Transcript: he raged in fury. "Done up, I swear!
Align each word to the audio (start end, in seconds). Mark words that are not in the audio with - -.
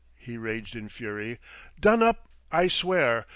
he 0.17 0.35
raged 0.35 0.75
in 0.75 0.89
fury. 0.89 1.37
"Done 1.79 2.01
up, 2.01 2.27
I 2.51 2.69
swear! 2.69 3.27